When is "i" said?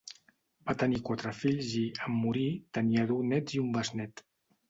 1.81-1.83, 3.59-3.63